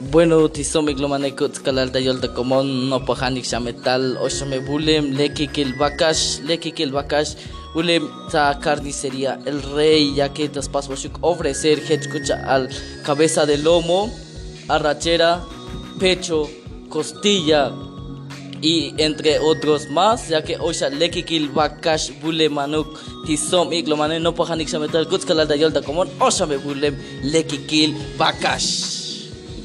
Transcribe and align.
Bueno, 0.00 0.48
tisomik 0.48 1.00
lo 1.00 1.08
manekut 1.08 1.58
da 1.64 1.98
yolda 1.98 2.28
komon 2.28 2.88
no 2.88 3.00
pahanik 3.00 3.44
shametal 3.44 4.16
o 4.22 4.28
shame 4.28 4.60
bulem 4.60 5.10
lekikil 5.18 5.74
bakash 5.76 6.38
lekikil 6.46 6.92
bakash 6.92 7.34
bulem 7.74 8.08
ta 8.30 8.60
carnicería 8.60 9.40
el 9.44 9.60
rey 9.74 10.14
ya 10.14 10.28
que 10.32 10.48
tas 10.48 10.70
ofrecer 11.20 11.80
escucha 11.90 12.36
al 12.46 12.68
cabeza 13.04 13.44
de 13.44 13.58
lomo 13.58 14.08
arrachera 14.68 15.42
pecho 15.98 16.48
costilla 16.88 17.72
y 18.60 18.94
entre 18.98 19.38
otros 19.38 19.88
más, 19.90 20.28
ya 20.28 20.42
que 20.42 20.56
Osha 20.58 20.88
Lekikil 20.90 21.48
Bakash 21.50 22.10
Bule 22.20 22.48
Manuk 22.48 22.88
Tisom 23.24 23.70
no 24.20 24.34
Pahanik 24.34 24.68
Shametal 24.68 25.06
Kutzkalal 25.08 25.46
Dayolta 25.46 25.80
Komon 25.80 26.08
Osha 26.18 26.44
Me 26.46 26.56
Bulem 26.56 26.96
Lekikil 27.22 27.94
Bakash. 28.18 28.97